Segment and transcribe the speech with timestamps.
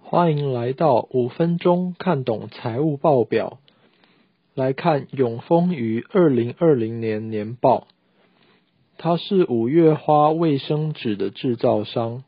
[0.00, 3.58] 欢迎来到五分钟看懂财务报表。
[4.54, 7.88] 来看永丰于二零二零年年报，
[8.96, 12.22] 它是五月花卫生纸的制造商。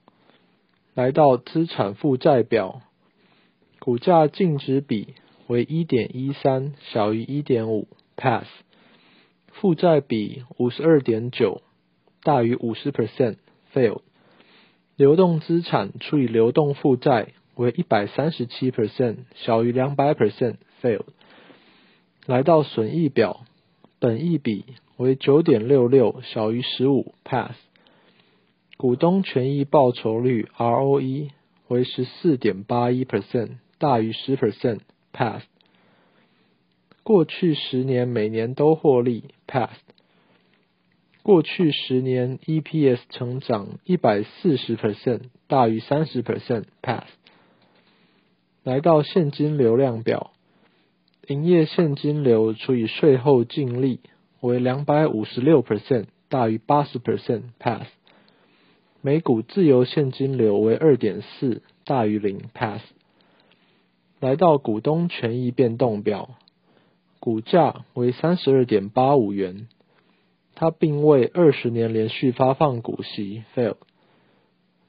[0.95, 2.83] 来到资产负债表，
[3.79, 5.15] 股价净值比
[5.47, 7.87] 为一点一三，小于一点五
[8.17, 8.47] ，pass。
[9.53, 11.63] 负债比五十二点九，
[12.25, 14.01] 大于五十 percent，fail。
[14.97, 21.03] 流动资产除以流动负债为一百三十七 percent，小于两百 percent，fail。
[22.25, 23.45] 来到损益表，
[23.99, 24.65] 本益比
[24.97, 27.55] 为九点六六，小于十五，pass。
[28.79, 31.31] 股东权益报酬率 ROE
[31.69, 35.43] 为十四点八一 percent，大于十 percent，pass。
[37.03, 39.71] 过去十年每年都获利，pass。
[41.27, 47.03] 过去十年 EPS 成长一百四十 percent，大于三十 percent，pass。
[48.63, 50.31] 来到现金流量表。
[51.27, 53.99] 营业现金流除以税后净利
[54.41, 57.89] 为两百五十六 percent，大于八十 percent，pass。
[59.01, 62.81] 每股自由现金流为二点四，大于零，pass。
[64.21, 66.37] 来到股东权益变动表，
[67.19, 69.67] 股价为三十二点八五元，
[70.57, 73.77] 它并未二十年连续发放股息，fail。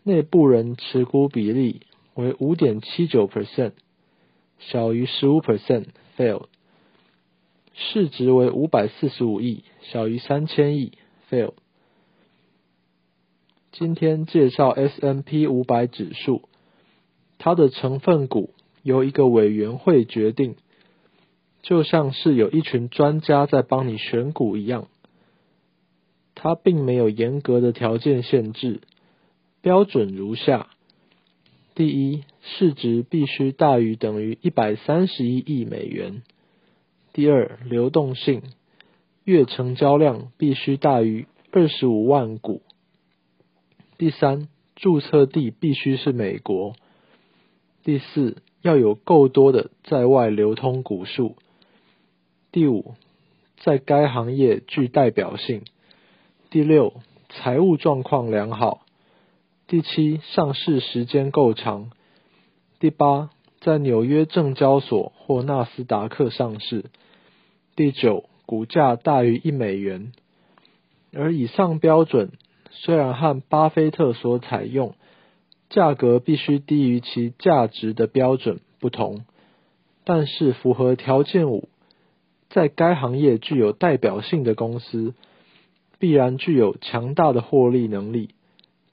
[0.02, 1.82] 内部人持股比例
[2.16, 3.74] 为五点七九 percent，
[4.58, 5.88] 小于十五 percent。
[6.18, 6.46] fail，
[7.76, 10.94] 市值为五百四十五亿，小于三千亿。
[11.30, 11.54] fail。
[13.72, 16.50] 今天介绍 S N P 五百指数，
[17.38, 18.52] 它的成分股
[18.82, 20.56] 由一个委员会决定，
[21.62, 24.88] 就像是有一群专家在帮你选股一样。
[26.40, 28.82] 它并没有严格的条件限制，
[29.62, 30.68] 标准如下。
[31.74, 36.22] 第一，市值必须大于等于一百三十一亿美元。
[37.12, 38.44] 第二，流动性，
[39.24, 42.62] 月成交量必须大于二十五万股。
[43.98, 46.76] 第三，注册地必须是美国。
[47.84, 51.36] 第四，要有够多的在外流通股数。
[52.52, 52.94] 第五，
[53.58, 55.64] 在该行业具代表性。
[56.50, 56.94] 第六，
[57.28, 58.80] 财务状况良好。
[59.68, 61.92] 第七，上市时间够长。
[62.80, 66.86] 第八，在纽约证交所或纳斯达克上市。
[67.76, 70.14] 第九，股价大于一美元。
[71.12, 72.32] 而以上标准
[72.72, 74.96] 虽然和巴菲特所采用
[75.70, 79.26] 价格必须低于其价值的标准不同，
[80.06, 81.68] 但是符合条件五，
[82.50, 85.14] 在该行业具有代表性的公司，
[86.00, 88.32] 必然具有强大的获利能力。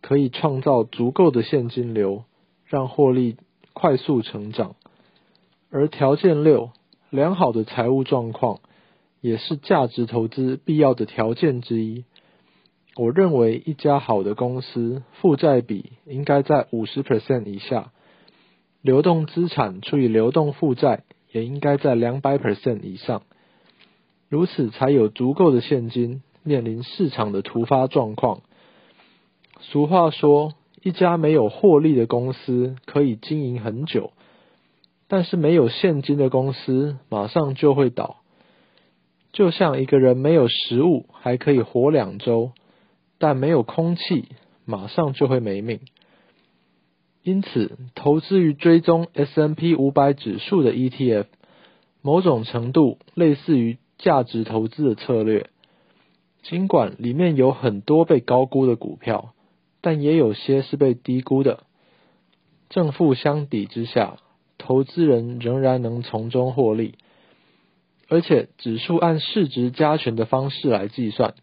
[0.01, 2.25] 可以创造足够的现金流，
[2.67, 3.39] 让获利
[3.73, 4.77] 快速成长。
[5.71, 6.73] 而条件六，
[7.09, 8.61] 良好的财务状况，
[9.23, 12.05] 也是价值投资必要的条件之一。
[12.97, 17.91] 我认为一家好的公司负债比应该在五十 percent 以下，
[18.83, 23.23] 流动资产除以流动负债也应该在两百 percent 以上，
[24.29, 28.43] 如此才有足够的现金面临市场的突发状况。
[29.61, 34.13] 俗话说，一家没有获利的公司可以经营很久，
[35.09, 38.19] 但是没有现金的公司马上就会倒。
[39.33, 42.53] 就像一个人没有食物还可以活两周，
[43.19, 44.29] 但没有空气
[44.65, 45.81] 马上就会没命。
[47.23, 51.27] 因此，投资于追踪 S N P 五百指数的 E T F，
[52.03, 55.49] 某种程度类似于价值投资的策略。
[56.45, 59.33] 尽管里面有很多被高估的股票。
[59.87, 61.65] 但也有些是被低估的，
[62.71, 64.17] 正负相抵之下，
[64.57, 66.95] 投资人仍然能从中获利。
[68.09, 71.35] 而且指数按市值加权的方式来计算，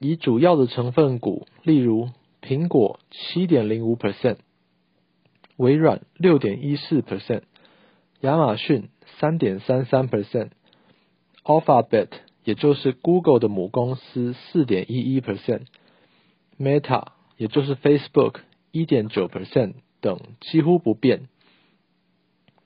[0.00, 2.08] 以主要的成分股，例如
[2.42, 4.38] 苹果七点零五 percent，
[5.56, 7.42] 微软六点一四 percent，
[8.22, 8.88] 亚马逊
[9.20, 12.08] 三点三三 percent，Alphabet
[12.46, 17.08] 也就是 Google 的母公司四点一一 percent，Meta。
[17.38, 18.36] 也就是 Facebook
[18.72, 21.28] 一点九 percent 等几乎不变，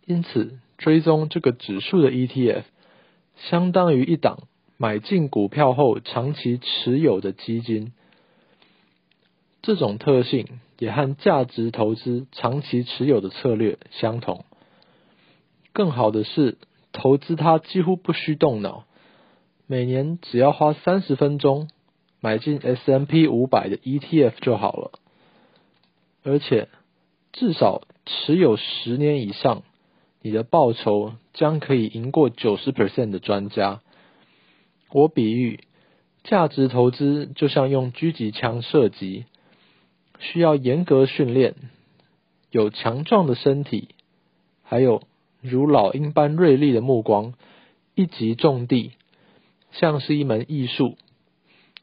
[0.06, 2.62] 因此追踪这个指数的 ETF
[3.34, 4.44] 相当于一档
[4.76, 7.92] 买进股票后长期持有的基金。
[9.60, 14.44] 这种特性也和价值投资长期持有的策略相同。
[15.72, 16.58] 更好的是，
[16.92, 18.84] 投资它几乎不需动脑，
[19.70, 21.68] 每年只要花三十分钟。
[22.22, 24.90] 买进 S M P 五百的 E T F 就好了。
[26.24, 26.68] 而且
[27.32, 29.62] 至少持有十年以上，
[30.22, 33.80] 你的报酬将可以赢过九十 percent 的专家。
[34.90, 35.60] 我比喻，
[36.24, 39.24] 价值投资就像用狙击枪射击，
[40.18, 41.54] 需要严格训练，
[42.50, 43.90] 有强壮的身体，
[44.64, 45.04] 还有
[45.40, 47.34] 如老鹰般锐利的目光，
[47.94, 48.90] 一击中地，
[49.72, 50.96] 像是一门艺术。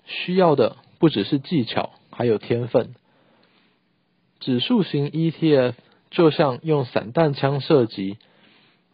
[0.06, 2.96] 需要的不只是技巧，还有天分。
[4.40, 5.74] 指数型 ETF
[6.10, 8.18] 就像用散弹枪射击，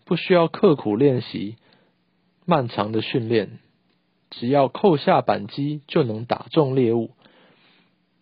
[0.06, 1.56] 不需要刻苦练习、
[2.46, 3.60] 漫长的训练。
[4.32, 7.12] 只要扣下扳机就能打中猎物，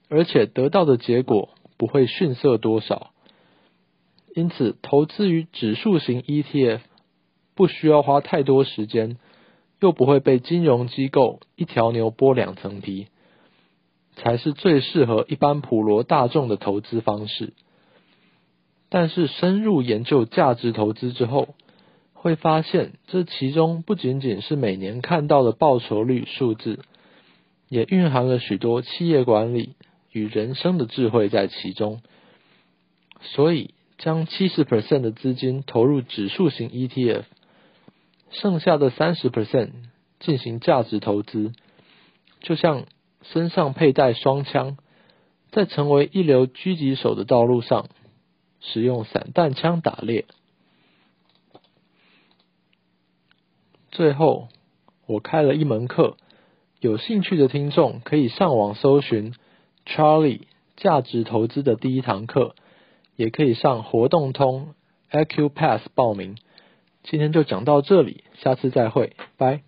[0.09, 3.13] 而且得到的结果不会逊色多少。
[4.35, 6.81] 因此，投资于指数型 ETF
[7.55, 9.17] 不需要花太多时间，
[9.81, 13.07] 又不会被金融机构一条牛剥两层皮，
[14.15, 17.53] 才是最适合一般普罗大众的投资方式。
[18.89, 21.55] 但是，深入研究价值投资之后，
[22.13, 26.79] 会发现，这其中不仅仅是每年看到的报酬率数字，
[27.67, 29.75] 也蕴含了许多企业管理
[30.11, 32.01] 与人生的智慧在其中。
[33.21, 37.23] 所以，将七十 percent 的资金投入指数型 ETF，
[38.31, 39.71] 剩下的三十 percent
[40.19, 41.51] 进行价值投资，
[42.39, 42.85] 就像
[43.23, 44.77] 身上佩戴双枪，
[45.51, 47.89] 在成为一流狙击手的道路上，
[48.59, 50.25] 使用散弹枪打猎。
[53.91, 54.47] 最后，
[55.05, 56.15] 我开了一门课，
[56.79, 59.33] 有兴趣的听众可以上网搜寻
[59.85, 60.43] Charlie
[60.77, 62.55] 价值投资的第一堂课，
[63.17, 64.73] 也可以上活动通
[65.11, 66.37] Acupass 报名。
[67.03, 69.61] 今天就讲到这里，下次再会，拜。